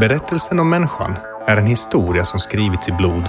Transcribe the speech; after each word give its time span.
Berättelsen 0.00 0.60
om 0.60 0.70
människan 0.70 1.16
är 1.46 1.56
en 1.56 1.66
historia 1.66 2.24
som 2.24 2.40
skrivits 2.40 2.88
i 2.88 2.92
blod. 2.92 3.28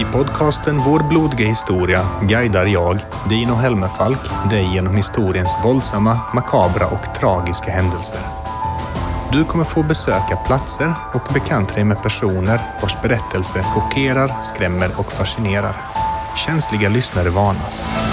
I 0.00 0.04
podcasten 0.12 0.78
Vår 0.78 1.08
blodiga 1.08 1.48
historia 1.48 2.06
guidar 2.22 2.66
jag, 2.66 2.98
Dino 3.28 3.54
Helmerfalk, 3.54 4.50
dig 4.50 4.74
genom 4.74 4.96
historiens 4.96 5.56
våldsamma, 5.64 6.20
makabra 6.34 6.86
och 6.86 7.14
tragiska 7.20 7.70
händelser. 7.70 8.20
Du 9.32 9.44
kommer 9.44 9.64
få 9.64 9.82
besöka 9.82 10.36
platser 10.46 10.94
och 11.14 11.32
bekanta 11.34 11.74
dig 11.74 11.84
med 11.84 12.02
personer 12.02 12.60
vars 12.82 13.02
berättelse 13.02 13.62
chockerar, 13.62 14.42
skrämmer 14.42 14.90
och 14.98 15.12
fascinerar. 15.12 15.76
Känsliga 16.46 16.88
lyssnare 16.88 17.30
varnas. 17.30 18.03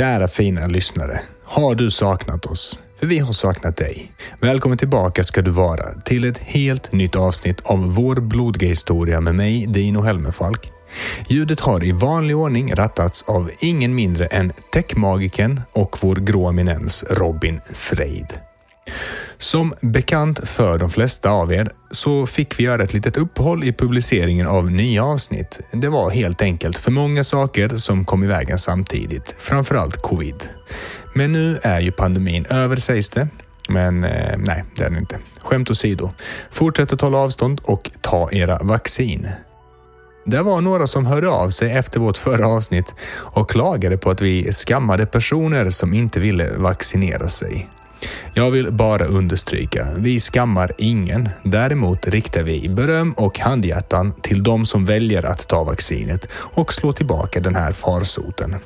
Kära 0.00 0.28
fina 0.28 0.66
lyssnare. 0.66 1.20
Har 1.44 1.74
du 1.74 1.90
saknat 1.90 2.46
oss? 2.46 2.78
För 2.98 3.06
vi 3.06 3.18
har 3.18 3.32
saknat 3.32 3.76
dig. 3.76 4.12
Välkommen 4.40 4.78
tillbaka 4.78 5.24
ska 5.24 5.42
du 5.42 5.50
vara 5.50 6.00
till 6.04 6.24
ett 6.24 6.38
helt 6.38 6.92
nytt 6.92 7.16
avsnitt 7.16 7.60
av 7.60 7.94
Vår 7.94 8.16
blodiga 8.16 8.68
historia 8.68 9.20
med 9.20 9.34
mig, 9.34 9.66
Dino 9.66 10.00
Helmerfalk. 10.00 10.68
Ljudet 11.28 11.60
har 11.60 11.84
i 11.84 11.92
vanlig 11.92 12.36
ordning 12.36 12.74
rattats 12.74 13.22
av 13.22 13.50
ingen 13.60 13.94
mindre 13.94 14.26
än 14.26 14.52
techmagikern 14.72 15.60
och 15.72 15.96
vår 16.02 16.16
grå 16.16 16.48
eminens 16.48 17.04
Robin 17.10 17.60
Freid. 17.72 18.49
Som 19.40 19.72
bekant 19.80 20.48
för 20.48 20.78
de 20.78 20.90
flesta 20.90 21.30
av 21.30 21.52
er 21.52 21.72
så 21.90 22.26
fick 22.26 22.58
vi 22.58 22.64
göra 22.64 22.82
ett 22.82 22.92
litet 22.92 23.16
uppehåll 23.16 23.64
i 23.64 23.72
publiceringen 23.72 24.46
av 24.46 24.70
nya 24.70 25.04
avsnitt. 25.04 25.60
Det 25.72 25.88
var 25.88 26.10
helt 26.10 26.42
enkelt 26.42 26.78
för 26.78 26.90
många 26.90 27.24
saker 27.24 27.68
som 27.68 28.04
kom 28.04 28.24
i 28.24 28.26
vägen 28.26 28.58
samtidigt, 28.58 29.34
framförallt 29.38 29.96
covid. 29.96 30.48
Men 31.14 31.32
nu 31.32 31.58
är 31.62 31.80
ju 31.80 31.92
pandemin 31.92 32.46
över 32.46 32.76
sägs 32.76 33.10
det. 33.10 33.28
Men 33.68 34.04
eh, 34.04 34.38
nej, 34.38 34.64
det 34.76 34.82
är 34.82 34.90
den 34.90 34.98
inte. 34.98 35.18
Skämt 35.42 35.70
åsido. 35.70 36.10
Fortsätt 36.50 36.92
att 36.92 37.00
hålla 37.00 37.18
avstånd 37.18 37.60
och 37.64 37.90
ta 38.00 38.30
era 38.32 38.58
vaccin. 38.62 39.28
Det 40.24 40.42
var 40.42 40.60
några 40.60 40.86
som 40.86 41.06
hörde 41.06 41.28
av 41.28 41.50
sig 41.50 41.72
efter 41.72 42.00
vårt 42.00 42.16
förra 42.16 42.46
avsnitt 42.46 42.94
och 43.12 43.50
klagade 43.50 43.98
på 43.98 44.10
att 44.10 44.20
vi 44.20 44.52
skammade 44.52 45.06
personer 45.06 45.70
som 45.70 45.94
inte 45.94 46.20
ville 46.20 46.56
vaccinera 46.56 47.28
sig. 47.28 47.68
Jag 48.34 48.50
vill 48.50 48.72
bara 48.72 49.06
understryka, 49.06 49.86
vi 49.96 50.20
skammar 50.20 50.72
ingen. 50.78 51.28
Däremot 51.44 52.08
riktar 52.08 52.42
vi 52.42 52.68
beröm 52.68 53.12
och 53.12 53.38
handhjärtan 53.38 54.12
till 54.22 54.42
de 54.42 54.66
som 54.66 54.84
väljer 54.84 55.26
att 55.26 55.48
ta 55.48 55.64
vaccinet 55.64 56.28
och 56.32 56.72
slå 56.72 56.92
tillbaka 56.92 57.40
den 57.40 57.54
här 57.54 57.72
farsoten. 57.72 58.56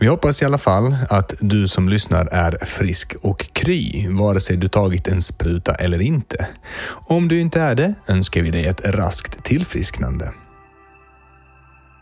Vi 0.00 0.06
hoppas 0.06 0.42
i 0.42 0.44
alla 0.44 0.58
fall 0.58 0.96
att 1.08 1.34
du 1.40 1.68
som 1.68 1.88
lyssnar 1.88 2.26
är 2.26 2.64
frisk 2.64 3.14
och 3.22 3.52
kry, 3.52 4.08
vare 4.10 4.40
sig 4.40 4.56
du 4.56 4.68
tagit 4.68 5.08
en 5.08 5.22
spruta 5.22 5.74
eller 5.74 6.02
inte. 6.02 6.46
Om 6.88 7.28
du 7.28 7.40
inte 7.40 7.60
är 7.60 7.74
det 7.74 7.94
önskar 8.08 8.42
vi 8.42 8.50
dig 8.50 8.66
ett 8.66 8.80
raskt 8.84 9.44
tillfrisknande. 9.44 10.32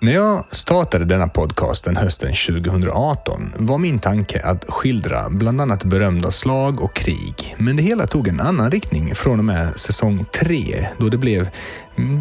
När 0.01 0.13
jag 0.13 0.45
startade 0.55 1.05
denna 1.05 1.29
podcasten 1.29 1.97
hösten 1.97 2.29
2018 2.29 3.53
var 3.57 3.79
min 3.79 3.99
tanke 3.99 4.41
att 4.45 4.65
skildra 4.69 5.29
bland 5.31 5.61
annat 5.61 5.85
berömda 5.85 6.31
slag 6.31 6.81
och 6.81 6.95
krig. 6.95 7.55
Men 7.59 7.77
det 7.77 7.83
hela 7.83 8.07
tog 8.07 8.29
en 8.29 8.41
annan 8.41 8.71
riktning 8.71 9.15
från 9.15 9.39
och 9.39 9.45
med 9.45 9.77
säsong 9.77 10.25
3 10.33 10.87
då 10.99 11.09
det 11.09 11.19
blev 11.19 11.49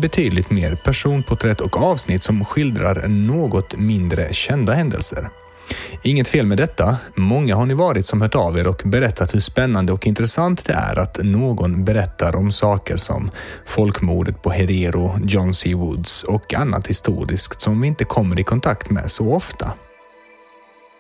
betydligt 0.02 0.50
mer 0.50 0.75
personporträtt 0.75 1.62
och 1.62 1.81
avsnitt 1.84 2.24
som 2.24 2.46
skildrar 2.46 3.08
något 3.08 3.78
mindre 3.78 4.34
kända 4.34 4.74
händelser. 4.74 5.30
Inget 6.03 6.28
fel 6.28 6.46
med 6.46 6.58
detta. 6.58 6.98
Många 7.16 7.56
har 7.56 7.66
ni 7.66 7.74
varit 7.74 8.06
som 8.06 8.22
hört 8.22 8.36
av 8.36 8.58
er 8.58 8.68
och 8.68 8.81
berättat 8.86 9.36
hur 9.36 9.40
spännande 9.40 9.94
och 9.94 10.08
intressant 10.08 10.66
det 10.66 10.74
är 10.74 11.00
att 11.00 11.20
någon 11.24 11.84
berättar 11.84 12.36
om 12.36 12.52
saker 12.52 12.98
som 12.98 13.30
folkmordet 13.66 14.42
på 14.42 14.50
Herero, 14.50 15.20
John 15.26 15.53
C. 15.53 15.74
Woods 15.74 16.24
och 16.24 16.53
annat 16.53 16.88
historiskt 16.88 17.62
som 17.62 17.81
vi 17.81 17.88
inte 17.88 18.03
kommer 18.03 18.40
i 18.40 18.44
kontakt 18.44 18.90
med 18.90 19.12
så 19.12 19.34
ofta. 19.34 19.72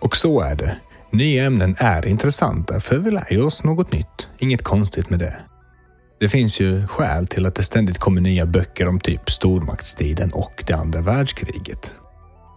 Och 0.01 0.17
så 0.17 0.41
är 0.41 0.55
det. 0.55 0.77
Nya 1.11 1.43
ämnen 1.43 1.75
är 1.79 2.07
intressanta 2.07 2.79
för 2.79 2.97
vi 2.97 3.11
lär 3.11 3.33
ju 3.33 3.41
oss 3.41 3.63
något 3.63 3.91
nytt. 3.91 4.27
Inget 4.39 4.63
konstigt 4.63 5.09
med 5.09 5.19
det. 5.19 5.35
Det 6.19 6.29
finns 6.29 6.59
ju 6.59 6.87
skäl 6.87 7.27
till 7.27 7.45
att 7.45 7.55
det 7.55 7.63
ständigt 7.63 7.97
kommer 7.97 8.21
nya 8.21 8.45
böcker 8.45 8.87
om 8.87 8.99
typ 8.99 9.31
stormaktstiden 9.31 10.31
och 10.33 10.63
det 10.67 10.73
andra 10.73 11.01
världskriget. 11.01 11.91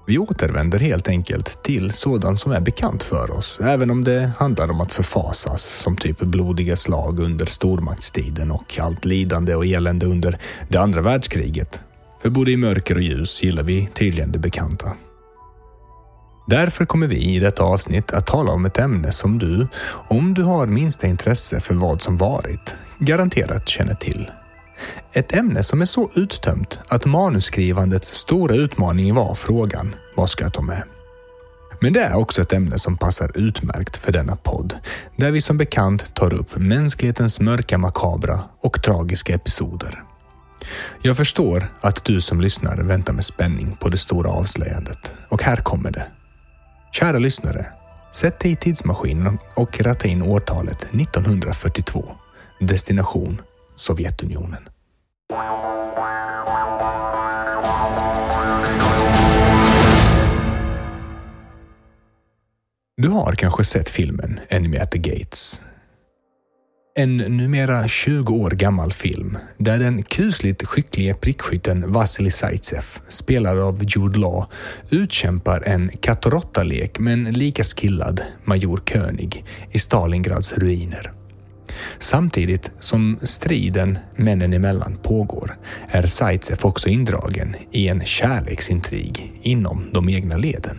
Vi 0.08 0.18
återvänder 0.18 0.78
helt 0.78 1.08
enkelt 1.08 1.62
till 1.62 1.92
sådant 1.92 2.38
som 2.38 2.52
är 2.52 2.60
bekant 2.60 3.02
för 3.02 3.30
oss, 3.30 3.60
även 3.60 3.90
om 3.90 4.04
det 4.04 4.30
handlar 4.38 4.70
om 4.70 4.80
att 4.80 4.92
förfasas, 4.92 5.62
som 5.62 5.96
typ 5.96 6.18
blodiga 6.18 6.76
slag 6.76 7.20
under 7.20 7.46
stormaktstiden 7.46 8.50
och 8.50 8.78
allt 8.80 9.04
lidande 9.04 9.54
och 9.54 9.66
elände 9.66 10.06
under 10.06 10.38
det 10.68 10.78
andra 10.78 11.00
världskriget. 11.00 11.80
För 12.22 12.30
både 12.30 12.50
i 12.50 12.56
mörker 12.56 12.94
och 12.94 13.02
ljus 13.02 13.42
gillar 13.42 13.62
vi 13.62 13.88
tydligen 13.94 14.32
det 14.32 14.38
bekanta. 14.38 14.92
Därför 16.46 16.84
kommer 16.84 17.06
vi 17.06 17.16
i 17.16 17.38
detta 17.38 17.62
avsnitt 17.62 18.10
att 18.12 18.26
tala 18.26 18.52
om 18.52 18.64
ett 18.64 18.78
ämne 18.78 19.12
som 19.12 19.38
du, 19.38 19.68
om 20.08 20.34
du 20.34 20.42
har 20.42 20.66
minsta 20.66 21.06
intresse 21.06 21.60
för 21.60 21.74
vad 21.74 22.02
som 22.02 22.16
varit, 22.16 22.74
garanterat 22.98 23.68
känner 23.68 23.94
till. 23.94 24.30
Ett 25.12 25.34
ämne 25.34 25.62
som 25.62 25.80
är 25.80 25.84
så 25.84 26.10
uttömt 26.14 26.78
att 26.88 27.06
manusskrivandets 27.06 28.14
stora 28.14 28.54
utmaning 28.54 29.14
var 29.14 29.34
frågan 29.34 29.94
vad 30.16 30.30
ska 30.30 30.44
jag 30.44 30.52
ta 30.52 30.62
med? 30.62 30.82
Men 31.80 31.92
det 31.92 32.00
är 32.00 32.16
också 32.16 32.42
ett 32.42 32.52
ämne 32.52 32.78
som 32.78 32.96
passar 32.96 33.30
utmärkt 33.34 33.96
för 33.96 34.12
denna 34.12 34.36
podd, 34.36 34.74
där 35.16 35.30
vi 35.30 35.40
som 35.40 35.58
bekant 35.58 36.14
tar 36.14 36.34
upp 36.34 36.56
mänsklighetens 36.56 37.40
mörka 37.40 37.78
makabra 37.78 38.40
och 38.60 38.82
tragiska 38.82 39.34
episoder. 39.34 40.02
Jag 41.02 41.16
förstår 41.16 41.66
att 41.80 42.04
du 42.04 42.20
som 42.20 42.40
lyssnar 42.40 42.76
väntar 42.76 43.12
med 43.12 43.24
spänning 43.24 43.76
på 43.80 43.88
det 43.88 43.96
stora 43.96 44.30
avslöjandet 44.30 45.12
och 45.28 45.42
här 45.42 45.56
kommer 45.56 45.90
det. 45.90 46.06
Kära 46.92 47.18
lyssnare, 47.18 47.66
sätt 48.12 48.40
dig 48.40 48.52
i 48.52 48.56
tidsmaskinen 48.56 49.38
och 49.54 49.80
ratta 49.80 50.08
in 50.08 50.22
årtalet 50.22 50.82
1942. 50.82 52.04
Destination 52.60 53.40
Sovjetunionen. 53.78 54.68
Du 62.96 63.08
har 63.08 63.32
kanske 63.32 63.64
sett 63.64 63.88
filmen 63.88 64.40
Enemy 64.48 64.76
at 64.76 64.90
the 64.90 64.98
Gates. 64.98 65.62
En 66.98 67.16
numera 67.16 67.88
20 67.88 68.34
år 68.34 68.50
gammal 68.50 68.92
film 68.92 69.38
där 69.58 69.78
den 69.78 70.02
kusligt 70.02 70.66
skicklige 70.66 71.14
prickskytten 71.14 71.92
Vasily 71.92 72.30
Zaitsev, 72.30 72.84
spelad 73.08 73.58
av 73.58 73.84
Jude 73.84 74.18
Law, 74.18 74.44
utkämpar 74.90 75.62
en 75.66 75.88
katt 75.88 76.26
och 76.26 76.64
lek 76.64 76.98
med 76.98 77.12
en 77.12 77.24
lika 77.24 77.62
skillad 77.62 78.20
major 78.44 78.80
König 78.86 79.44
i 79.70 79.78
Stalingrads 79.78 80.52
ruiner. 80.52 81.17
Samtidigt 81.98 82.70
som 82.80 83.18
striden 83.22 83.98
männen 84.16 84.52
emellan 84.52 84.98
pågår 85.02 85.56
är 85.88 86.02
Zaitsev 86.02 86.58
också 86.62 86.88
indragen 86.88 87.56
i 87.70 87.88
en 87.88 88.04
kärleksintrig 88.04 89.40
inom 89.42 89.90
de 89.92 90.08
egna 90.08 90.36
leden. 90.36 90.78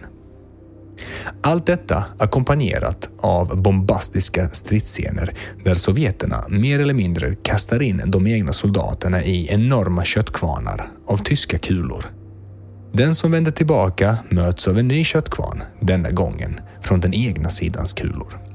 Allt 1.41 1.65
detta 1.65 2.03
ackompanjerat 2.17 3.09
av 3.17 3.61
bombastiska 3.61 4.49
stridsscener 4.49 5.33
där 5.63 5.75
sovjeterna 5.75 6.45
mer 6.49 6.79
eller 6.79 6.93
mindre 6.93 7.35
kastar 7.35 7.81
in 7.81 8.01
de 8.05 8.27
egna 8.27 8.53
soldaterna 8.53 9.23
i 9.23 9.47
enorma 9.53 10.05
köttkvarnar 10.05 10.87
av 11.07 11.17
tyska 11.17 11.57
kulor. 11.57 12.05
Den 12.93 13.15
som 13.15 13.31
vänder 13.31 13.51
tillbaka 13.51 14.17
möts 14.29 14.67
av 14.67 14.77
en 14.77 14.87
ny 14.87 15.03
köttkvarn, 15.03 15.63
denna 15.79 16.11
gången 16.11 16.59
från 16.81 16.99
den 16.99 17.13
egna 17.13 17.49
sidans 17.49 17.93
kulor. 17.93 18.48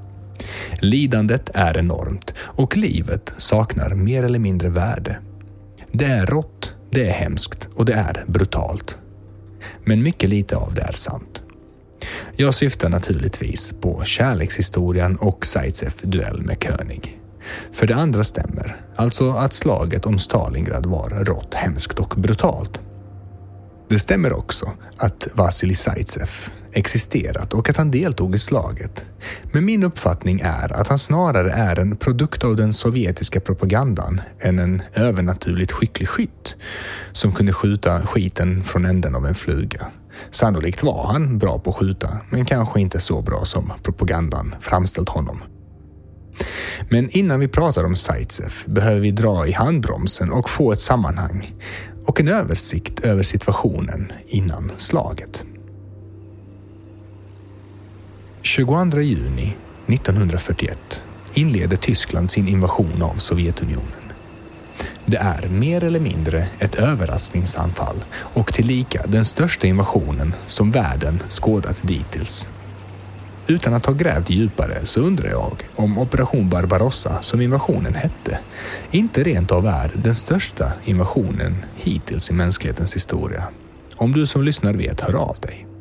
Lidandet 0.80 1.50
är 1.54 1.78
enormt 1.78 2.34
och 2.38 2.76
livet 2.76 3.32
saknar 3.36 3.94
mer 3.94 4.22
eller 4.22 4.38
mindre 4.38 4.68
värde. 4.68 5.18
Det 5.92 6.04
är 6.04 6.26
rått, 6.26 6.72
det 6.90 7.08
är 7.08 7.12
hemskt 7.12 7.68
och 7.74 7.84
det 7.84 7.92
är 7.92 8.24
brutalt. 8.26 8.98
Men 9.84 10.02
mycket 10.02 10.30
lite 10.30 10.56
av 10.56 10.74
det 10.74 10.82
är 10.82 10.92
sant. 10.92 11.42
Jag 12.36 12.54
syftar 12.54 12.88
naturligtvis 12.88 13.72
på 13.80 14.04
kärlekshistorien 14.04 15.16
och 15.16 15.46
Zaitsev 15.46 15.92
duell 16.02 16.42
med 16.42 16.62
König. 16.62 17.20
För 17.72 17.86
det 17.86 17.94
andra 17.94 18.24
stämmer, 18.24 18.76
alltså 18.96 19.30
att 19.30 19.52
slaget 19.52 20.06
om 20.06 20.18
Stalingrad 20.18 20.86
var 20.86 21.10
rått, 21.10 21.54
hemskt 21.54 21.98
och 21.98 22.14
brutalt. 22.16 22.80
Det 23.88 23.98
stämmer 23.98 24.32
också 24.32 24.70
att 24.96 25.28
Vasilij 25.34 25.74
Zaitsev 25.74 26.30
existerat 26.74 27.54
och 27.54 27.70
att 27.70 27.76
han 27.76 27.90
deltog 27.90 28.34
i 28.34 28.38
slaget. 28.38 29.04
Men 29.52 29.64
min 29.64 29.84
uppfattning 29.84 30.40
är 30.44 30.80
att 30.80 30.88
han 30.88 30.98
snarare 30.98 31.52
är 31.52 31.78
en 31.78 31.96
produkt 31.96 32.44
av 32.44 32.56
den 32.56 32.72
sovjetiska 32.72 33.40
propagandan 33.40 34.20
än 34.40 34.58
en 34.58 34.82
övernaturligt 34.94 35.72
skicklig 35.72 36.08
skytt 36.08 36.54
som 37.12 37.32
kunde 37.32 37.52
skjuta 37.52 38.06
skiten 38.06 38.64
från 38.64 38.84
änden 38.84 39.14
av 39.14 39.26
en 39.26 39.34
fluga. 39.34 39.86
Sannolikt 40.30 40.82
var 40.82 41.06
han 41.06 41.38
bra 41.38 41.58
på 41.58 41.70
att 41.70 41.76
skjuta, 41.76 42.08
men 42.30 42.44
kanske 42.44 42.80
inte 42.80 43.00
så 43.00 43.22
bra 43.22 43.44
som 43.44 43.72
propagandan 43.82 44.54
framställt 44.60 45.08
honom. 45.08 45.42
Men 46.88 47.10
innan 47.10 47.40
vi 47.40 47.48
pratar 47.48 47.84
om 47.84 47.96
Zaitsev 47.96 48.52
behöver 48.66 49.00
vi 49.00 49.10
dra 49.10 49.46
i 49.46 49.52
handbromsen 49.52 50.32
och 50.32 50.50
få 50.50 50.72
ett 50.72 50.80
sammanhang 50.80 51.54
och 52.06 52.20
en 52.20 52.28
översikt 52.28 53.00
över 53.00 53.22
situationen 53.22 54.12
innan 54.26 54.72
slaget. 54.76 55.44
22 58.46 59.00
juni 59.00 59.56
1941 59.86 61.02
inleder 61.34 61.76
Tyskland 61.76 62.30
sin 62.30 62.48
invasion 62.48 63.02
av 63.02 63.14
Sovjetunionen. 63.14 64.12
Det 65.06 65.16
är 65.16 65.48
mer 65.48 65.84
eller 65.84 66.00
mindre 66.00 66.46
ett 66.58 66.74
överraskningsanfall 66.74 68.04
och 68.14 68.52
tillika 68.52 69.02
den 69.06 69.24
största 69.24 69.66
invasionen 69.66 70.34
som 70.46 70.70
världen 70.70 71.18
skådat 71.28 71.80
dittills. 71.82 72.48
Utan 73.46 73.74
att 73.74 73.86
ha 73.86 73.92
grävt 73.92 74.30
djupare 74.30 74.86
så 74.86 75.00
undrar 75.00 75.30
jag 75.30 75.68
om 75.76 75.98
Operation 75.98 76.48
Barbarossa, 76.48 77.22
som 77.22 77.40
invasionen 77.40 77.94
hette, 77.94 78.38
inte 78.90 79.22
rent 79.22 79.52
av 79.52 79.66
är 79.66 79.92
den 79.94 80.14
största 80.14 80.72
invasionen 80.84 81.64
hittills 81.76 82.30
i 82.30 82.32
mänsklighetens 82.32 82.96
historia. 82.96 83.44
Om 83.96 84.12
du 84.12 84.26
som 84.26 84.42
lyssnar 84.42 84.72
vet, 84.72 85.00
hör 85.00 85.14
av 85.14 85.36
dig. 85.40 85.73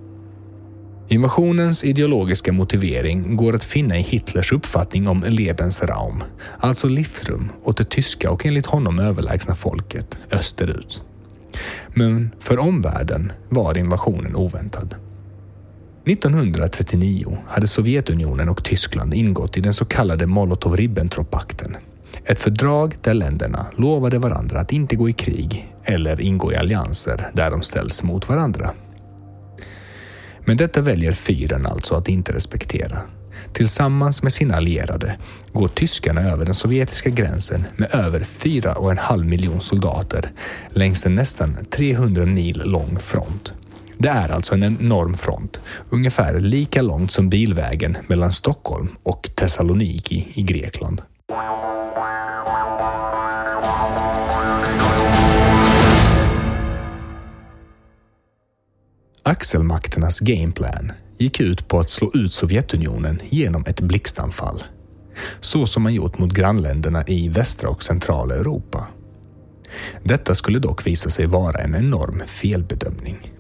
Invasionens 1.08 1.84
ideologiska 1.84 2.52
motivering 2.52 3.36
går 3.36 3.56
att 3.56 3.64
finna 3.64 3.98
i 3.98 4.02
Hitlers 4.02 4.52
uppfattning 4.52 5.08
om 5.08 5.24
Lebensraum, 5.28 6.24
alltså 6.60 6.88
livsrum 6.88 7.52
åt 7.64 7.78
det 7.78 7.90
tyska 7.90 8.32
och 8.32 8.46
enligt 8.46 8.66
honom 8.66 9.00
överlägsna 9.00 9.56
folket 9.56 10.18
österut. 10.32 11.02
Men 11.94 12.30
för 12.40 12.60
omvärlden 12.60 13.32
var 13.50 13.78
invasionen 13.78 14.36
oväntad. 14.36 14.96
1939 16.06 17.38
hade 17.48 17.68
Sovjetunionen 17.68 18.50
och 18.50 18.64
Tyskland 18.64 19.14
ingått 19.14 19.58
i 19.58 19.62
den 19.62 19.74
så 19.74 19.86
kallade 19.86 20.26
Molotov-Ribbentrop-pakten. 20.26 21.76
Ett 22.26 22.40
fördrag 22.40 22.98
där 23.02 23.14
länderna 23.14 23.66
lovade 23.76 24.20
varandra 24.20 24.60
att 24.60 24.74
inte 24.74 24.96
gå 24.96 25.10
i 25.10 25.14
krig 25.14 25.74
eller 25.84 26.22
ingå 26.22 26.52
i 26.52 26.56
allianser 26.56 27.30
där 27.34 27.52
de 27.52 27.62
ställs 27.62 28.04
mot 28.04 28.30
varandra. 28.30 28.72
Men 30.46 30.58
detta 30.58 30.82
väljer 30.82 31.12
fyren 31.12 31.66
alltså 31.66 31.96
att 31.96 32.10
inte 32.10 32.34
respektera. 32.34 32.98
Tillsammans 33.54 34.24
med 34.24 34.34
sina 34.34 34.56
allierade 34.56 35.18
går 35.54 35.68
tyskarna 35.68 36.22
över 36.22 36.46
den 36.46 36.56
sovjetiska 36.56 37.10
gränsen 37.10 37.66
med 37.76 37.96
över 37.96 38.20
4,5 38.20 39.24
miljon 39.24 39.62
soldater 39.62 40.32
längs 40.70 41.06
en 41.06 41.16
nästan 41.16 41.58
300 41.70 42.26
mil 42.26 42.62
lång 42.66 43.00
front. 43.00 43.54
Det 43.98 44.10
är 44.10 44.30
alltså 44.30 44.54
en 44.54 44.64
enorm 44.64 45.18
front, 45.18 45.60
ungefär 45.90 46.40
lika 46.40 46.82
långt 46.82 47.12
som 47.12 47.30
bilvägen 47.30 47.98
mellan 48.08 48.32
Stockholm 48.32 48.90
och 49.04 49.30
Thessaloniki 49.36 50.28
i 50.34 50.42
Grekland. 50.42 51.02
Axelmakternas 59.26 60.20
gameplan 60.20 60.92
gick 61.18 61.40
ut 61.40 61.68
på 61.68 61.80
att 61.80 61.90
slå 61.90 62.12
ut 62.14 62.34
Sovjetunionen 62.34 63.22
genom 63.30 63.64
ett 63.68 63.82
blixtanfall. 63.82 64.64
Så 65.40 65.66
som 65.66 65.84
man 65.84 65.94
gjort 65.94 66.18
mot 66.18 66.34
grannländerna 66.34 67.04
i 67.08 67.30
västra 67.30 67.70
och 67.70 67.84
centrala 67.84 68.36
Europa. 68.36 68.88
Detta 70.04 70.36
skulle 70.36 70.60
dock 70.60 70.88
visa 70.88 71.10
sig 71.10 71.26
vara 71.26 71.60
en 71.60 71.76
enorm 71.76 72.22
felbedömning. 72.28 73.32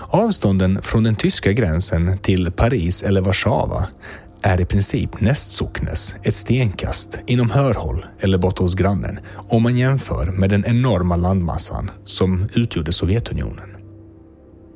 Avstånden 0.00 0.82
från 0.82 1.02
den 1.02 1.16
tyska 1.16 1.52
gränsen 1.52 2.18
till 2.18 2.52
Paris 2.52 3.02
eller 3.02 3.20
Warszawa 3.20 3.86
är 4.42 4.60
i 4.60 4.64
princip 4.64 5.20
nästsocknes, 5.20 6.14
ett 6.22 6.34
stenkast, 6.34 7.18
inom 7.26 7.50
hörhåll 7.50 8.06
eller 8.20 8.38
borta 8.38 8.62
hos 8.62 8.74
grannen 8.74 9.20
om 9.34 9.62
man 9.62 9.76
jämför 9.76 10.26
med 10.26 10.50
den 10.50 10.64
enorma 10.66 11.16
landmassan 11.16 11.90
som 12.04 12.48
utgjorde 12.54 12.92
Sovjetunionen. 12.92 13.79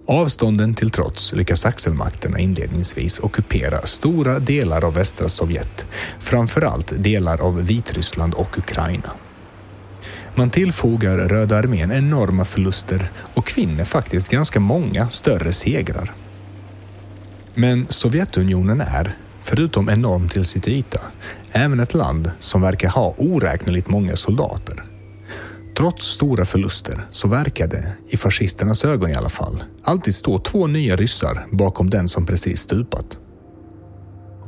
Avstånden 0.07 0.75
till 0.75 0.91
trots 0.91 1.33
lyckas 1.33 1.67
axelmakterna 1.67 2.39
inledningsvis 2.39 3.21
ockupera 3.21 3.87
stora 3.87 4.39
delar 4.39 4.85
av 4.85 4.95
västra 4.95 5.29
Sovjet, 5.29 5.87
framförallt 6.21 6.93
delar 7.03 7.41
av 7.41 7.67
Vitryssland 7.67 8.35
och 8.35 8.59
Ukraina. 8.59 9.11
Man 10.35 10.51
tillfogar 10.51 11.19
Röda 11.19 11.57
armén 11.57 11.93
enorma 11.93 12.45
förluster 12.45 13.11
och 13.35 13.53
vinner 13.57 13.85
faktiskt 13.85 14.29
ganska 14.29 14.61
många 14.61 15.09
större 15.09 15.53
segrar. 15.53 16.13
Men 17.55 17.87
Sovjetunionen 17.89 18.81
är, 18.81 19.13
förutom 19.43 19.89
enorm 19.89 20.29
till 20.29 20.45
sitt 20.45 20.69
yta, 20.69 21.01
även 21.53 21.81
ett 21.81 21.95
land 21.95 22.31
som 22.39 22.63
verkar 22.63 22.89
ha 22.89 23.15
oräkneligt 23.19 23.89
många 23.89 24.17
soldater. 24.17 24.94
Trots 25.77 26.07
stora 26.07 26.45
förluster 26.45 27.01
så 27.11 27.29
verkar 27.29 27.67
det, 27.67 27.97
i 28.09 28.17
fascisternas 28.17 28.85
ögon 28.85 29.11
i 29.11 29.15
alla 29.15 29.29
fall, 29.29 29.65
alltid 29.83 30.15
stå 30.15 30.39
två 30.39 30.67
nya 30.67 30.97
ryssar 30.97 31.47
bakom 31.51 31.91
den 31.91 32.09
som 32.09 32.27
precis 32.27 32.61
stupat. 32.61 33.19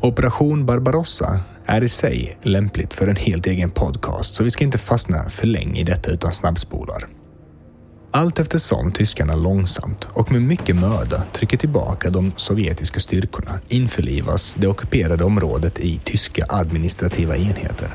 Operation 0.01 0.67
Barbarossa 0.67 1.41
är 1.67 1.85
i 1.85 1.89
sig 1.89 2.39
lämpligt 2.43 2.95
för 2.95 3.07
en 3.07 3.17
helt 3.17 3.47
egen 3.47 3.71
podcast 3.71 4.35
så 4.35 4.45
vi 4.45 4.51
ska 4.51 4.65
inte 4.65 4.79
fastna 4.79 5.29
för 5.29 5.47
länge 5.47 5.81
i 5.81 5.85
detta 5.85 6.11
utan 6.11 6.33
snabbspolar. 6.33 7.09
Allt 8.11 8.39
eftersom 8.39 8.93
tyskarna 8.93 9.35
långsamt 9.35 10.05
och 10.05 10.33
med 10.33 10.43
mycket 10.43 10.77
möda 10.77 11.23
trycker 11.33 11.57
tillbaka 11.57 12.11
de 12.11 12.33
sovjetiska 12.37 13.01
styrkorna 13.01 13.61
införlivas 13.69 14.55
det 14.59 14.67
ockuperade 14.67 15.25
området 15.25 15.81
i 15.81 16.01
tyska 16.05 16.47
administrativa 16.49 17.37
enheter. 17.37 17.95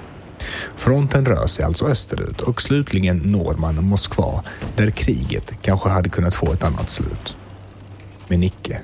Fronten 0.76 1.26
rör 1.26 1.48
sig 1.48 1.66
alltså 1.66 1.86
österut 1.86 2.42
och 2.42 2.62
slutligen 2.62 3.18
når 3.18 3.54
man 3.54 3.84
Moskva 3.84 4.44
där 4.76 4.92
kriget 4.92 5.52
kanske 5.62 5.89
hade 5.89 6.10
kunnat 6.10 6.36
få 6.36 6.54
ett 6.54 6.63
annat 6.63 6.89
slut. 6.89 7.36
Men 8.27 8.44
icke. 8.44 8.82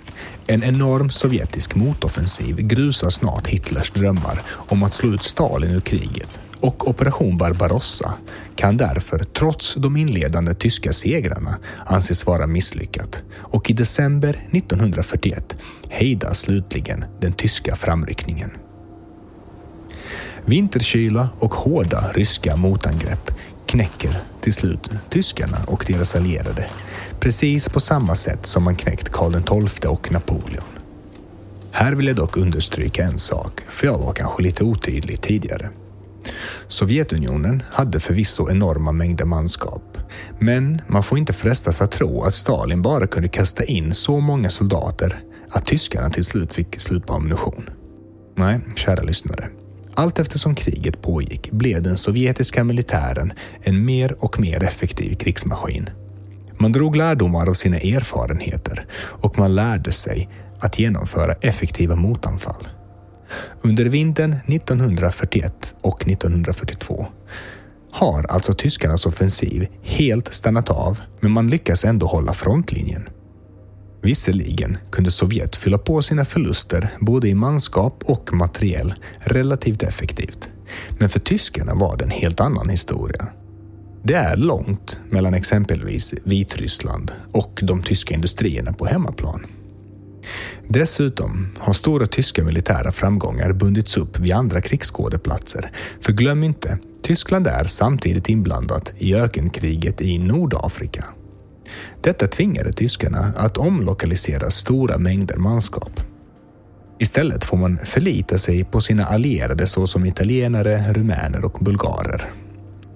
En 0.48 0.64
enorm 0.64 1.10
sovjetisk 1.10 1.76
motoffensiv 1.76 2.56
grusar 2.56 3.10
snart 3.10 3.48
Hitlers 3.48 3.92
drömmar 3.92 4.42
om 4.48 4.84
att 4.84 4.94
slå 4.94 5.14
ut 5.14 5.24
Stalin 5.24 5.72
ur 5.72 5.80
kriget 5.80 6.40
och 6.60 6.90
Operation 6.90 7.38
Barbarossa 7.38 8.14
kan 8.56 8.78
därför, 8.78 9.20
trots 9.20 9.76
de 9.76 9.98
inledande 9.98 10.54
tyska 10.54 10.94
segrarna, 10.94 11.58
anses 11.86 12.26
vara 12.26 12.48
misslyckat 12.48 13.24
och 13.36 13.70
i 13.70 13.74
december 13.74 14.48
1941 14.52 15.56
hejdas 15.90 16.40
slutligen 16.40 17.06
den 17.22 17.34
tyska 17.34 17.76
framryckningen. 17.76 18.52
Vinterkyla 20.48 21.30
och 21.40 21.54
hårda 21.54 22.12
ryska 22.14 22.56
motangrepp 22.56 23.32
knäcker 23.66 24.22
till 24.42 24.54
slut 24.54 24.90
tyskarna 25.10 25.58
och 25.68 25.86
deras 25.88 26.16
allierade 26.16 26.66
precis 27.20 27.70
på 27.70 27.80
samma 27.80 28.16
sätt 28.16 28.46
som 28.46 28.64
man 28.64 28.76
knäckt 28.76 29.10
Karl 29.10 29.32
XII 29.68 29.90
och 29.90 30.12
Napoleon. 30.12 30.64
Här 31.72 31.94
vill 31.94 32.08
jag 32.08 32.16
dock 32.16 32.38
understryka 32.38 33.04
en 33.04 33.20
sak, 33.20 33.62
för 33.68 33.88
jag 33.88 33.98
var 33.98 34.14
kanske 34.14 34.44
lite 34.44 34.64
otydlig 34.64 35.22
tidigare. 35.22 35.70
Sovjetunionen 36.68 37.64
hade 37.72 38.00
förvisso 38.00 38.50
enorma 38.50 38.92
mängder 38.92 39.26
manskap, 39.26 39.98
men 40.40 40.82
man 40.88 41.04
får 41.04 41.18
inte 41.18 41.34
frestas 41.34 41.82
att 41.82 41.92
tro 41.92 42.24
att 42.24 42.34
Stalin 42.34 42.82
bara 42.82 43.08
kunde 43.08 43.30
kasta 43.30 43.64
in 43.64 43.94
så 43.94 44.20
många 44.20 44.50
soldater 44.50 45.20
att 45.50 45.66
tyskarna 45.66 46.10
till 46.10 46.26
slut 46.26 46.54
fick 46.54 46.80
slut 46.80 47.06
på 47.06 47.14
ammunition. 47.14 47.70
Nej, 48.36 48.60
kära 48.76 49.04
lyssnare. 49.04 49.50
Allt 49.98 50.20
eftersom 50.20 50.56
kriget 50.56 51.02
pågick 51.02 51.52
blev 51.52 51.82
den 51.82 51.98
sovjetiska 51.98 52.64
militären 52.64 53.34
en 53.62 53.86
mer 53.86 54.16
och 54.24 54.40
mer 54.40 54.64
effektiv 54.64 55.16
krigsmaskin. 55.16 55.90
Man 56.60 56.72
drog 56.72 56.96
lärdomar 56.96 57.50
av 57.50 57.54
sina 57.54 57.78
erfarenheter 57.78 58.86
och 58.96 59.40
man 59.40 59.56
lärde 59.56 59.92
sig 59.92 60.30
att 60.60 60.80
genomföra 60.80 61.34
effektiva 61.34 61.96
motanfall. 61.96 62.68
Under 63.62 63.86
vintern 63.86 64.36
1941 64.48 65.76
och 65.82 66.08
1942 66.08 67.06
har 67.92 68.24
alltså 68.24 68.54
tyskarnas 68.54 69.06
offensiv 69.06 69.68
helt 69.82 70.34
stannat 70.34 70.70
av, 70.70 71.00
men 71.20 71.32
man 71.32 71.48
lyckas 71.48 71.86
ändå 71.86 72.08
hålla 72.08 72.34
frontlinjen. 72.34 73.10
Visserligen 74.02 74.78
kunde 74.92 75.12
Sovjet 75.12 75.56
fylla 75.56 75.78
på 75.78 76.02
sina 76.02 76.26
förluster 76.26 76.90
både 77.00 77.30
i 77.30 77.34
manskap 77.34 78.04
och 78.06 78.34
materiell 78.34 78.94
relativt 79.20 79.84
effektivt. 79.84 80.50
Men 81.00 81.10
för 81.10 81.20
tyskarna 81.20 81.76
var 81.76 81.98
det 81.98 82.04
en 82.04 82.12
helt 82.12 82.40
annan 82.40 82.70
historia. 82.70 83.28
Det 84.04 84.14
är 84.14 84.38
långt 84.38 85.00
mellan 85.10 85.34
exempelvis 85.34 86.14
Vitryssland 86.24 87.12
och 87.32 87.60
de 87.64 87.84
tyska 87.84 88.14
industrierna 88.14 88.74
på 88.74 88.86
hemmaplan. 88.86 89.46
Dessutom 90.68 91.48
har 91.58 91.74
stora 91.74 92.06
tyska 92.06 92.44
militära 92.44 92.92
framgångar 92.92 93.54
bundits 93.54 93.98
upp 93.98 94.20
vid 94.20 94.32
andra 94.32 94.62
krigsskådeplatser. 94.62 95.72
För 96.02 96.14
glöm 96.14 96.44
inte, 96.44 96.78
Tyskland 97.02 97.48
är 97.48 97.64
samtidigt 97.64 98.30
inblandat 98.30 98.94
i 98.98 99.16
ökenkriget 99.16 100.02
i 100.02 100.18
Nordafrika. 100.18 101.06
Detta 102.02 102.28
tvingade 102.28 102.74
tyskarna 102.74 103.34
att 103.38 103.58
omlokalisera 103.58 104.50
stora 104.50 104.98
mängder 104.98 105.38
manskap. 105.38 106.02
Istället 107.00 107.44
får 107.44 107.58
man 107.58 107.78
förlita 107.78 108.38
sig 108.38 108.64
på 108.64 108.82
sina 108.82 109.06
allierade 109.06 109.68
såsom 109.68 110.06
italienare, 110.06 110.94
rumäner 110.94 111.46
och 111.46 111.58
bulgarer. 111.62 112.26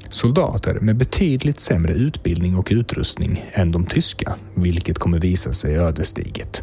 Soldater 0.09 0.79
med 0.79 0.97
betydligt 0.97 1.59
sämre 1.59 1.93
utbildning 1.93 2.57
och 2.57 2.67
utrustning 2.71 3.45
än 3.51 3.71
de 3.71 3.85
tyska, 3.85 4.35
vilket 4.55 4.99
kommer 4.99 5.19
visa 5.19 5.53
sig 5.53 5.77
ödesdigert. 5.77 6.61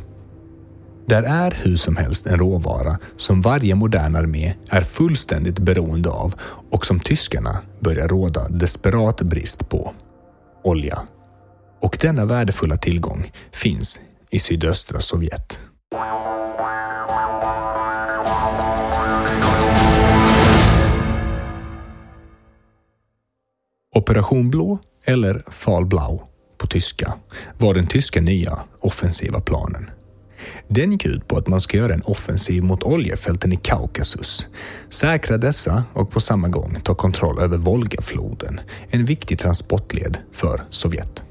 Där 1.06 1.22
är 1.22 1.58
hur 1.62 1.76
som 1.76 1.96
helst 1.96 2.26
en 2.26 2.38
råvara 2.38 2.98
som 3.16 3.40
varje 3.40 3.74
modern 3.74 4.16
armé 4.16 4.54
är 4.70 4.80
fullständigt 4.80 5.58
beroende 5.58 6.10
av 6.10 6.34
och 6.70 6.86
som 6.86 7.00
tyskarna 7.00 7.56
börjar 7.80 8.08
råda 8.08 8.48
desperat 8.48 9.22
brist 9.22 9.68
på. 9.68 9.92
Olja. 10.64 10.98
Och 11.80 11.98
denna 12.00 12.24
värdefulla 12.24 12.76
tillgång 12.76 13.32
finns 13.52 14.00
i 14.30 14.38
sydöstra 14.38 15.00
Sovjet. 15.00 15.60
Operation 23.94 24.50
Blå, 24.50 24.78
eller 25.06 25.42
Fall 25.50 25.86
Blau 25.86 26.20
på 26.58 26.66
tyska, 26.66 27.12
var 27.58 27.74
den 27.74 27.86
tyska 27.86 28.20
nya 28.20 28.58
offensiva 28.80 29.40
planen. 29.40 29.90
Den 30.68 30.92
gick 30.92 31.06
ut 31.06 31.28
på 31.28 31.36
att 31.36 31.46
man 31.46 31.60
ska 31.60 31.76
göra 31.76 31.94
en 31.94 32.02
offensiv 32.02 32.62
mot 32.62 32.82
oljefälten 32.82 33.52
i 33.52 33.56
Kaukasus, 33.56 34.46
säkra 34.88 35.38
dessa 35.38 35.84
och 35.92 36.10
på 36.10 36.20
samma 36.20 36.48
gång 36.48 36.76
ta 36.84 36.94
kontroll 36.94 37.38
över 37.38 37.56
Volgafloden, 37.56 38.60
en 38.90 39.04
viktig 39.04 39.38
transportled 39.38 40.18
för 40.32 40.60
Sovjet. 40.70 41.22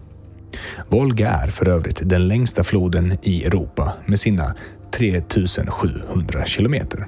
Volga 0.89 1.29
är 1.29 1.47
för 1.47 1.69
övrigt 1.69 1.99
den 2.03 2.27
längsta 2.27 2.63
floden 2.63 3.17
i 3.21 3.45
Europa 3.45 3.93
med 4.05 4.19
sina 4.19 4.55
3700 4.91 6.45
kilometer. 6.45 7.07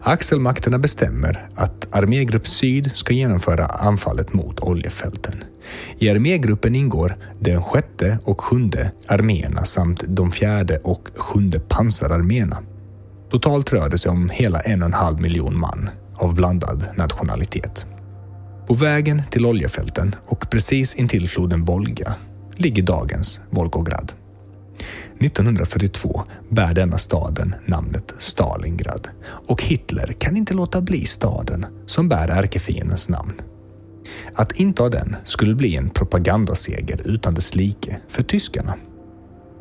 Axelmakterna 0.00 0.78
bestämmer 0.78 1.48
att 1.54 1.86
Armégrupp 1.90 2.46
Syd 2.46 2.90
ska 2.94 3.14
genomföra 3.14 3.66
anfallet 3.66 4.32
mot 4.32 4.60
oljefälten. 4.60 5.44
I 5.98 6.10
armégruppen 6.10 6.74
ingår 6.74 7.16
den 7.38 7.62
sjätte 7.62 8.18
och 8.24 8.40
sjunde 8.40 8.92
arméerna 9.08 9.64
samt 9.64 10.04
de 10.08 10.32
fjärde 10.32 10.78
och 10.78 11.08
sjunde 11.16 11.60
pansararméerna. 11.60 12.58
Totalt 13.30 13.72
rör 13.72 13.88
det 13.88 13.98
sig 13.98 14.10
om 14.10 14.30
hela 14.30 14.60
en 14.60 14.82
och 14.82 14.86
en 14.86 14.94
halv 14.94 15.20
miljon 15.20 15.58
man 15.58 15.90
av 16.14 16.34
blandad 16.34 16.84
nationalitet. 16.96 17.86
På 18.66 18.74
vägen 18.74 19.22
till 19.30 19.46
oljefälten 19.46 20.14
och 20.26 20.50
precis 20.50 20.94
intill 20.94 21.28
floden 21.28 21.64
Volga 21.64 22.14
ligger 22.56 22.82
dagens 22.82 23.40
Volgograd. 23.50 24.12
1942 25.20 26.22
bär 26.48 26.74
denna 26.74 26.98
staden 26.98 27.54
namnet 27.66 28.12
Stalingrad 28.18 29.08
och 29.24 29.62
Hitler 29.62 30.12
kan 30.18 30.36
inte 30.36 30.54
låta 30.54 30.80
bli 30.80 31.06
staden 31.06 31.66
som 31.86 32.08
bär 32.08 32.28
ärkefiendens 32.28 33.08
namn. 33.08 33.32
Att 34.34 34.52
inta 34.52 34.88
den 34.88 35.16
skulle 35.24 35.54
bli 35.54 35.76
en 35.76 35.90
propagandaseger 35.90 37.00
utan 37.04 37.34
dess 37.34 37.54
like 37.54 37.96
för 38.08 38.22
tyskarna. 38.22 38.74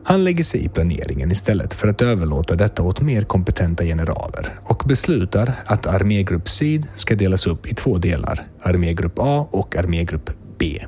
Han 0.04 0.24
lägger 0.24 0.44
sig 0.44 0.66
i 0.66 0.70
planeringen 0.70 1.32
istället 1.32 1.74
för 1.74 1.88
att 1.88 2.02
överlåta 2.02 2.56
detta 2.56 2.84
åt 2.84 3.02
mer 3.02 3.22
kompetenta 3.22 3.84
generaler 3.84 4.54
och 4.64 4.84
beslutar 4.88 5.54
att 5.66 5.88
armégrupp 5.88 6.50
Syd 6.50 6.88
ska 6.96 7.16
delas 7.16 7.48
upp 7.48 7.68
i 7.68 7.76
två 7.76 7.98
delar, 7.98 8.48
armégrupp 8.62 9.20
A 9.20 9.48
och 9.52 9.76
armégrupp 9.76 10.30
B. 10.60 10.86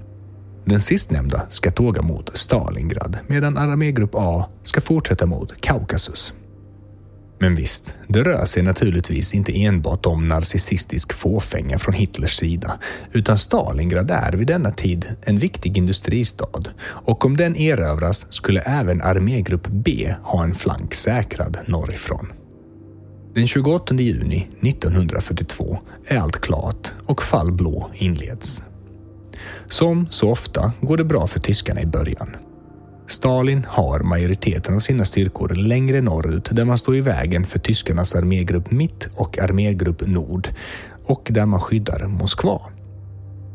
Den 0.66 0.80
sistnämnda 0.80 1.42
ska 1.50 1.72
tåga 1.72 2.02
mot 2.02 2.38
Stalingrad 2.38 3.18
medan 3.28 3.58
armégrupp 3.58 4.16
A 4.16 4.50
ska 4.64 4.82
fortsätta 4.82 5.26
mot 5.26 5.62
Kaukasus. 5.62 6.34
Men 7.44 7.56
visst, 7.56 7.94
det 8.08 8.24
rör 8.24 8.46
sig 8.46 8.64
naturligtvis 8.64 9.34
inte 9.34 9.64
enbart 9.64 10.06
om 10.06 10.28
narcissistisk 10.28 11.14
fåfänga 11.14 11.80
från 11.80 11.94
Hitlers 11.94 12.36
sida, 12.36 12.80
utan 13.12 13.38
Stalingrad 13.38 14.12
är 14.12 14.32
vid 14.32 14.48
denna 14.48 14.72
tid 14.72 15.06
en 15.22 15.38
viktig 15.38 15.78
industristad 15.78 16.64
och 16.84 17.26
om 17.26 17.38
den 17.38 17.56
erövras 17.56 18.26
skulle 18.30 18.62
även 18.62 19.02
armégrupp 19.02 19.68
B 19.68 20.14
ha 20.24 20.44
en 20.44 20.56
flank 20.56 20.94
säkrad 20.94 21.58
norrifrån. 21.66 22.28
Den 23.34 23.48
28 23.48 23.96
juni 23.96 24.48
1942 24.62 25.80
är 26.08 26.20
allt 26.20 26.42
klart 26.42 26.92
och 27.06 27.24
Fall 27.24 27.52
blå 27.52 27.92
inleds. 27.94 28.62
Som 29.68 30.08
så 30.10 30.32
ofta 30.32 30.72
går 30.82 30.98
det 30.98 31.04
bra 31.06 31.28
för 31.28 31.40
tyskarna 31.40 31.82
i 31.82 31.86
början. 31.86 32.36
Stalin 33.08 33.66
har 33.70 34.00
majoriteten 34.00 34.76
av 34.76 34.80
sina 34.80 35.06
styrkor 35.06 35.50
längre 35.50 36.02
norrut 36.02 36.50
där 36.52 36.66
man 36.66 36.78
står 36.78 36.96
i 36.96 37.02
vägen 37.02 37.46
för 37.46 37.60
tyskarnas 37.60 38.16
armégrupp 38.16 38.72
Mitt 38.72 39.08
och 39.16 39.40
armégrupp 39.40 40.08
Nord 40.08 40.50
och 41.06 41.28
där 41.32 41.46
man 41.46 41.60
skyddar 41.60 42.08
Moskva. 42.08 42.62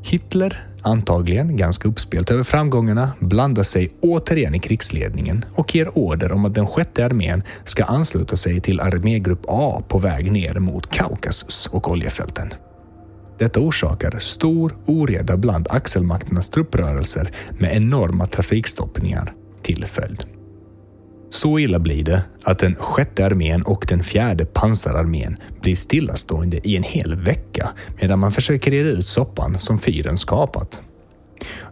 Hitler, 0.02 0.62
antagligen 0.82 1.56
ganska 1.56 1.88
uppspelt 1.88 2.30
över 2.30 2.42
framgångarna, 2.42 3.12
blandar 3.20 3.62
sig 3.62 3.92
återigen 4.00 4.54
i 4.54 4.58
krigsledningen 4.58 5.44
och 5.52 5.74
ger 5.74 5.98
order 5.98 6.32
om 6.32 6.44
att 6.44 6.54
den 6.54 6.66
sjätte 6.66 7.04
armén 7.04 7.42
ska 7.64 7.84
ansluta 7.84 8.36
sig 8.36 8.60
till 8.60 8.80
armégrupp 8.80 9.44
A 9.48 9.82
på 9.88 9.98
väg 9.98 10.32
ner 10.32 10.58
mot 10.58 10.90
Kaukasus 10.90 11.66
och 11.66 11.90
oljefälten. 11.90 12.52
Detta 13.38 13.60
orsakar 13.60 14.18
stor 14.18 14.76
oreda 14.86 15.36
bland 15.36 15.66
axelmakternas 15.70 16.50
trupprörelser 16.50 17.32
med 17.58 17.76
enorma 17.76 18.26
trafikstoppningar 18.26 19.34
till 19.62 19.86
följd. 19.86 20.24
Så 21.30 21.58
illa 21.58 21.78
blir 21.78 22.04
det 22.04 22.22
att 22.44 22.58
den 22.58 22.74
sjätte 22.74 23.26
armén 23.26 23.62
och 23.62 23.84
den 23.88 24.02
fjärde 24.02 24.44
pansararmén 24.44 25.36
blir 25.60 25.76
stillastående 25.76 26.68
i 26.68 26.76
en 26.76 26.82
hel 26.82 27.16
vecka 27.16 27.70
medan 28.00 28.18
man 28.18 28.32
försöker 28.32 28.70
reda 28.70 28.88
ut 28.90 29.06
soppan 29.06 29.58
som 29.58 29.78
fyren 29.78 30.18
skapat. 30.18 30.80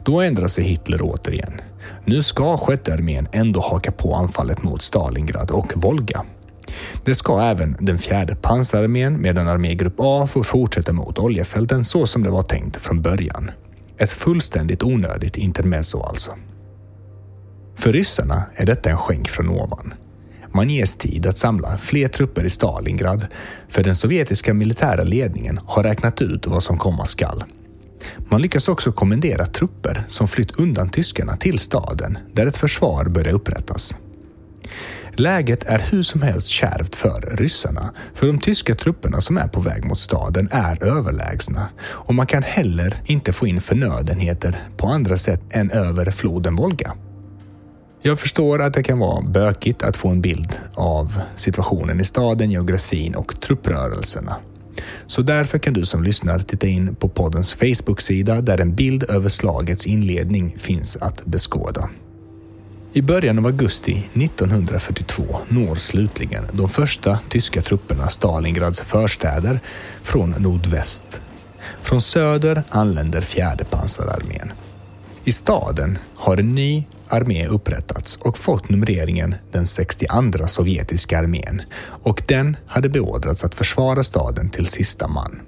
Då 0.04 0.20
ändrar 0.20 0.46
sig 0.46 0.64
Hitler 0.64 0.98
återigen. 1.02 1.52
Nu 2.04 2.22
ska 2.22 2.58
sjätte 2.58 2.94
armén 2.94 3.28
ändå 3.32 3.60
haka 3.60 3.92
på 3.92 4.14
anfallet 4.14 4.62
mot 4.62 4.82
Stalingrad 4.82 5.50
och 5.50 5.72
Volga. 5.76 6.24
Det 7.04 7.14
ska 7.14 7.42
även 7.42 7.76
den 7.80 7.98
fjärde 7.98 8.36
pansararmén 8.36 9.22
medan 9.22 9.48
armégrupp 9.48 9.94
A 9.98 10.26
får 10.26 10.42
fortsätta 10.42 10.92
mot 10.92 11.18
oljefälten 11.18 11.84
så 11.84 12.06
som 12.06 12.22
det 12.22 12.30
var 12.30 12.42
tänkt 12.42 12.76
från 12.76 13.02
början. 13.02 13.50
Ett 13.98 14.12
fullständigt 14.12 14.82
onödigt 14.82 15.36
intermezzo 15.36 16.02
alltså. 16.02 16.30
För 17.76 17.92
ryssarna 17.92 18.42
är 18.54 18.66
detta 18.66 18.90
en 18.90 18.96
skänk 18.96 19.28
från 19.28 19.48
ovan. 19.48 19.94
Man 20.54 20.70
ges 20.70 20.96
tid 20.96 21.26
att 21.26 21.38
samla 21.38 21.78
fler 21.78 22.08
trupper 22.08 22.44
i 22.44 22.50
Stalingrad 22.50 23.26
för 23.68 23.82
den 23.82 23.94
sovjetiska 23.94 24.54
militära 24.54 25.02
ledningen 25.02 25.60
har 25.66 25.82
räknat 25.82 26.22
ut 26.22 26.46
vad 26.46 26.62
som 26.62 26.78
komma 26.78 27.04
skall. 27.04 27.44
Man 28.28 28.42
lyckas 28.42 28.68
också 28.68 28.92
kommendera 28.92 29.46
trupper 29.46 30.04
som 30.08 30.28
flytt 30.28 30.58
undan 30.58 30.90
tyskarna 30.90 31.36
till 31.36 31.58
staden 31.58 32.18
där 32.32 32.46
ett 32.46 32.56
försvar 32.56 33.04
börjar 33.04 33.32
upprättas. 33.32 33.94
Läget 35.18 35.64
är 35.64 35.78
hur 35.90 36.02
som 36.02 36.22
helst 36.22 36.46
kärvt 36.46 36.96
för 36.96 37.36
ryssarna, 37.36 37.94
för 38.14 38.26
de 38.26 38.38
tyska 38.38 38.74
trupperna 38.74 39.20
som 39.20 39.38
är 39.38 39.48
på 39.48 39.60
väg 39.60 39.84
mot 39.84 39.98
staden 39.98 40.48
är 40.52 40.84
överlägsna 40.84 41.68
och 41.80 42.14
man 42.14 42.26
kan 42.26 42.42
heller 42.42 42.94
inte 43.04 43.32
få 43.32 43.46
in 43.46 43.60
förnödenheter 43.60 44.58
på 44.76 44.86
andra 44.86 45.16
sätt 45.16 45.40
än 45.50 45.70
över 45.70 46.10
floden 46.10 46.56
Volga. 46.56 46.92
Jag 48.02 48.18
förstår 48.18 48.62
att 48.62 48.74
det 48.74 48.82
kan 48.82 48.98
vara 48.98 49.22
bökigt 49.22 49.82
att 49.82 49.96
få 49.96 50.08
en 50.08 50.20
bild 50.20 50.56
av 50.74 51.20
situationen 51.36 52.00
i 52.00 52.04
staden, 52.04 52.50
geografin 52.50 53.14
och 53.14 53.40
trupprörelserna. 53.40 54.36
Så 55.06 55.22
därför 55.22 55.58
kan 55.58 55.72
du 55.72 55.84
som 55.84 56.02
lyssnar 56.02 56.38
titta 56.38 56.66
in 56.66 56.94
på 56.94 57.08
poddens 57.08 57.54
Facebook-sida 57.54 58.40
där 58.40 58.60
en 58.60 58.74
bild 58.74 59.10
över 59.10 59.28
slagets 59.28 59.86
inledning 59.86 60.56
finns 60.58 60.96
att 60.96 61.24
beskåda. 61.24 61.90
I 62.96 63.02
början 63.02 63.38
av 63.38 63.46
augusti 63.46 64.08
1942 64.14 65.22
når 65.48 65.74
slutligen 65.74 66.44
de 66.52 66.68
första 66.68 67.18
tyska 67.28 67.62
trupperna 67.62 68.08
Stalingrads 68.08 68.80
förstäder 68.80 69.60
från 70.02 70.30
nordväst. 70.30 71.20
Från 71.82 72.02
söder 72.02 72.62
anländer 72.68 73.20
fjärde 73.20 73.64
pansararmén. 73.64 74.52
I 75.24 75.32
staden 75.32 75.98
har 76.14 76.36
en 76.36 76.54
ny 76.54 76.84
armé 77.08 77.46
upprättats 77.46 78.16
och 78.16 78.38
fått 78.38 78.68
numreringen 78.68 79.34
den 79.52 79.66
62 79.66 80.46
sovjetiska 80.46 81.18
armén 81.18 81.62
och 82.02 82.22
den 82.28 82.56
hade 82.66 82.88
beordrats 82.88 83.44
att 83.44 83.54
försvara 83.54 84.02
staden 84.02 84.50
till 84.50 84.66
sista 84.66 85.08
man. 85.08 85.40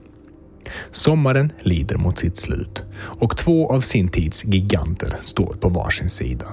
Sommaren 0.90 1.52
lider 1.62 1.96
mot 1.96 2.18
sitt 2.18 2.36
slut 2.36 2.82
och 2.98 3.36
två 3.36 3.72
av 3.72 3.80
sin 3.80 4.08
tids 4.08 4.44
giganter 4.44 5.16
står 5.24 5.54
på 5.54 5.68
varsin 5.68 6.08
sida. 6.08 6.46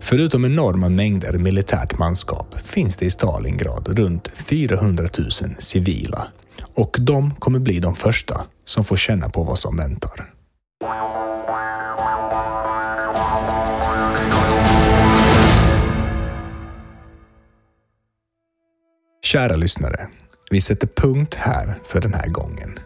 Förutom 0.00 0.44
enorma 0.44 0.88
mängder 0.88 1.38
militärt 1.38 1.98
manskap 1.98 2.60
finns 2.60 2.96
det 2.96 3.06
i 3.06 3.10
Stalingrad 3.10 3.98
runt 3.98 4.28
400 4.34 5.06
000 5.18 5.30
civila 5.58 6.26
och 6.74 6.96
de 7.00 7.34
kommer 7.34 7.58
bli 7.58 7.78
de 7.78 7.94
första 7.94 8.40
som 8.64 8.84
får 8.84 8.96
känna 8.96 9.28
på 9.28 9.44
vad 9.44 9.58
som 9.58 9.76
väntar. 9.76 10.34
Kära 19.24 19.56
lyssnare, 19.56 20.08
vi 20.50 20.60
sätter 20.60 20.86
punkt 20.86 21.34
här 21.34 21.80
för 21.84 22.00
den 22.00 22.14
här 22.14 22.28
gången. 22.28 22.78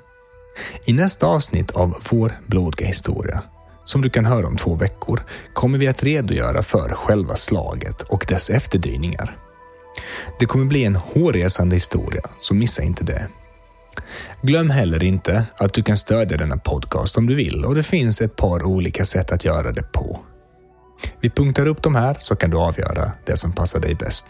I 0.86 0.92
nästa 0.92 1.26
avsnitt 1.26 1.70
av 1.70 1.96
vår 2.10 2.32
blodiga 2.46 2.86
historia, 2.86 3.42
som 3.84 4.02
du 4.02 4.10
kan 4.10 4.24
höra 4.24 4.46
om 4.46 4.56
två 4.56 4.74
veckor, 4.74 5.22
kommer 5.52 5.78
vi 5.78 5.88
att 5.88 6.02
redogöra 6.02 6.62
för 6.62 6.88
själva 6.88 7.36
slaget 7.36 8.02
och 8.02 8.24
dess 8.28 8.50
efterdyningar. 8.50 9.36
Det 10.38 10.46
kommer 10.46 10.64
bli 10.64 10.84
en 10.84 10.96
hårresande 10.96 11.76
historia, 11.76 12.22
så 12.38 12.54
missa 12.54 12.82
inte 12.82 13.04
det. 13.04 13.28
Glöm 14.42 14.70
heller 14.70 15.02
inte 15.02 15.46
att 15.56 15.72
du 15.72 15.82
kan 15.82 15.96
stödja 15.96 16.36
denna 16.36 16.56
podcast 16.56 17.16
om 17.16 17.26
du 17.26 17.34
vill 17.34 17.64
och 17.64 17.74
det 17.74 17.82
finns 17.82 18.20
ett 18.20 18.36
par 18.36 18.62
olika 18.62 19.04
sätt 19.04 19.32
att 19.32 19.44
göra 19.44 19.72
det 19.72 19.82
på. 19.82 20.20
Vi 21.20 21.30
punktar 21.30 21.66
upp 21.66 21.82
de 21.82 21.94
här 21.94 22.16
så 22.20 22.36
kan 22.36 22.50
du 22.50 22.56
avgöra 22.56 23.12
det 23.24 23.36
som 23.36 23.52
passar 23.52 23.80
dig 23.80 23.94
bäst. 23.94 24.26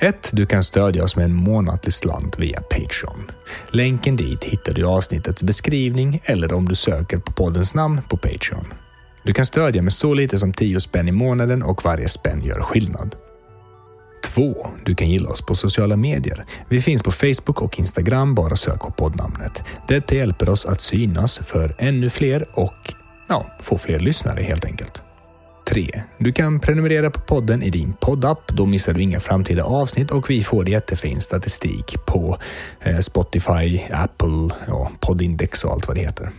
1. 0.00 0.30
Du 0.32 0.46
kan 0.46 0.64
stödja 0.64 1.04
oss 1.04 1.16
med 1.16 1.24
en 1.24 1.34
månatlig 1.34 1.94
slant 1.94 2.38
via 2.38 2.60
Patreon. 2.60 3.30
Länken 3.70 4.16
dit 4.16 4.44
hittar 4.44 4.74
du 4.74 4.80
i 4.80 4.84
avsnittets 4.84 5.42
beskrivning 5.42 6.20
eller 6.24 6.52
om 6.52 6.68
du 6.68 6.74
söker 6.74 7.18
på 7.18 7.32
poddens 7.32 7.74
namn 7.74 8.00
på 8.08 8.16
Patreon. 8.16 8.66
Du 9.22 9.32
kan 9.32 9.46
stödja 9.46 9.82
med 9.82 9.92
så 9.92 10.14
lite 10.14 10.38
som 10.38 10.52
10 10.52 10.80
spänn 10.80 11.08
i 11.08 11.12
månaden 11.12 11.62
och 11.62 11.84
varje 11.84 12.08
spänn 12.08 12.42
gör 12.44 12.60
skillnad. 12.60 13.16
2. 14.24 14.66
Du 14.84 14.94
kan 14.94 15.10
gilla 15.10 15.30
oss 15.30 15.46
på 15.46 15.54
sociala 15.54 15.96
medier. 15.96 16.44
Vi 16.68 16.80
finns 16.80 17.02
på 17.02 17.10
Facebook 17.10 17.62
och 17.62 17.78
Instagram, 17.78 18.34
bara 18.34 18.56
sök 18.56 18.80
på 18.80 18.90
poddnamnet. 18.90 19.62
Detta 19.88 20.14
hjälper 20.14 20.48
oss 20.48 20.66
att 20.66 20.80
synas 20.80 21.38
för 21.38 21.74
ännu 21.78 22.10
fler 22.10 22.48
och 22.52 22.94
ja, 23.28 23.56
få 23.60 23.78
fler 23.78 23.98
lyssnare 23.98 24.42
helt 24.42 24.64
enkelt. 24.64 25.02
3. 25.68 25.88
Du 26.18 26.32
kan 26.32 26.60
prenumerera 26.60 27.10
på 27.10 27.20
podden 27.20 27.62
i 27.62 27.70
din 27.70 27.92
poddapp. 27.92 28.48
Då 28.48 28.66
missar 28.66 28.92
du 28.92 29.02
inga 29.02 29.20
framtida 29.20 29.64
avsnitt 29.64 30.10
och 30.10 30.30
vi 30.30 30.44
får 30.44 30.68
jättefin 30.68 31.20
statistik 31.20 31.96
på 32.06 32.38
eh, 32.80 32.98
Spotify, 32.98 33.80
Apple, 33.92 34.54
ja, 34.66 34.90
Poddindex 35.00 35.64
och 35.64 35.72
allt 35.72 35.88
vad 35.88 35.96
det 35.96 36.00
heter. 36.00 36.30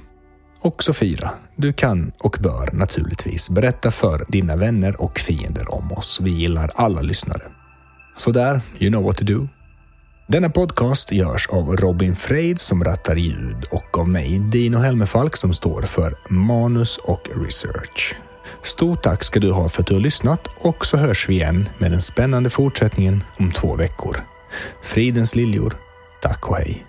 Och 0.61 0.83
så 0.83 0.93
4. 0.93 1.31
Du 1.55 1.73
kan 1.73 2.11
och 2.19 2.37
bör 2.39 2.69
naturligtvis 2.73 3.49
berätta 3.49 3.91
för 3.91 4.25
dina 4.27 4.55
vänner 4.55 5.01
och 5.01 5.19
fiender 5.19 5.73
om 5.73 5.91
oss. 5.91 6.19
Vi 6.21 6.31
gillar 6.31 6.71
alla 6.75 7.01
lyssnare. 7.01 7.41
Så 8.17 8.31
där, 8.31 8.61
you 8.79 8.91
know 8.91 9.03
what 9.03 9.17
to 9.17 9.25
do. 9.25 9.47
Denna 10.27 10.49
podcast 10.49 11.11
görs 11.11 11.49
av 11.49 11.75
Robin 11.77 12.15
Freid 12.15 12.59
som 12.59 12.83
rattar 12.83 13.15
ljud 13.15 13.65
och 13.71 13.97
av 13.97 14.09
mig, 14.09 14.39
Dino 14.39 14.77
Helmefalk, 14.77 15.35
som 15.35 15.53
står 15.53 15.81
för 15.81 16.15
manus 16.29 16.97
och 16.97 17.29
research. 17.45 18.15
Stort 18.63 19.03
tack 19.03 19.23
ska 19.23 19.39
du 19.39 19.51
ha 19.51 19.69
för 19.69 19.81
att 19.81 19.87
du 19.87 19.93
har 19.93 20.01
lyssnat 20.01 20.47
och 20.57 20.85
så 20.85 20.97
hörs 20.97 21.29
vi 21.29 21.33
igen 21.33 21.69
med 21.77 21.91
den 21.91 22.01
spännande 22.01 22.49
fortsättningen 22.49 23.23
om 23.37 23.51
två 23.51 23.75
veckor. 23.75 24.17
Fridens 24.81 25.35
liljor. 25.35 25.77
Tack 26.21 26.49
och 26.49 26.57
hej. 26.57 26.88